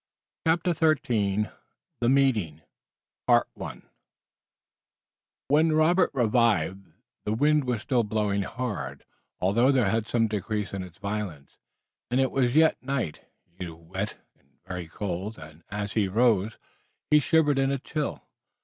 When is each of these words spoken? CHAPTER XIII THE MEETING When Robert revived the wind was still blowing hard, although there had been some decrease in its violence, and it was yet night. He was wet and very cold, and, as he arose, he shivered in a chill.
CHAPTER 0.47 0.73
XIII 0.73 1.47
THE 1.99 2.09
MEETING 2.09 2.61
When 3.27 3.83
Robert 5.73 6.09
revived 6.11 6.87
the 7.23 7.33
wind 7.33 7.65
was 7.65 7.83
still 7.83 8.03
blowing 8.03 8.41
hard, 8.41 9.05
although 9.39 9.71
there 9.71 9.91
had 9.91 10.05
been 10.05 10.09
some 10.09 10.27
decrease 10.27 10.73
in 10.73 10.81
its 10.81 10.97
violence, 10.97 11.59
and 12.09 12.19
it 12.19 12.31
was 12.31 12.55
yet 12.55 12.81
night. 12.81 13.25
He 13.59 13.67
was 13.69 13.87
wet 13.89 14.17
and 14.39 14.57
very 14.65 14.87
cold, 14.87 15.37
and, 15.37 15.63
as 15.69 15.93
he 15.93 16.07
arose, 16.07 16.57
he 17.11 17.19
shivered 17.19 17.59
in 17.59 17.69
a 17.69 17.77
chill. 17.77 18.23